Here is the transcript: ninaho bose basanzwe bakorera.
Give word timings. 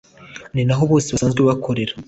ninaho 0.53 0.83
bose 0.91 1.07
basanzwe 1.13 1.41
bakorera. 1.49 1.93